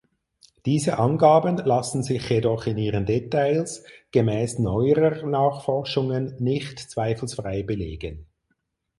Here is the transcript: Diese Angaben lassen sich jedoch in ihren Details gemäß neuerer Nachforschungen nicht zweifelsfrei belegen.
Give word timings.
Diese 0.65 0.97
Angaben 0.97 1.57
lassen 1.57 2.01
sich 2.01 2.27
jedoch 2.27 2.65
in 2.65 2.79
ihren 2.79 3.05
Details 3.05 3.83
gemäß 4.11 4.57
neuerer 4.57 5.27
Nachforschungen 5.27 6.35
nicht 6.39 6.79
zweifelsfrei 6.79 7.61
belegen. 7.61 8.25